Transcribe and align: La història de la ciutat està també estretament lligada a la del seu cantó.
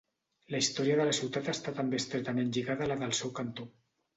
La 0.53 0.61
història 0.63 0.95
de 0.99 1.05
la 1.09 1.13
ciutat 1.17 1.51
està 1.53 1.75
també 1.81 2.01
estretament 2.05 2.51
lligada 2.57 2.87
a 2.89 2.93
la 2.93 2.99
del 3.05 3.17
seu 3.21 3.35
cantó. 3.43 3.69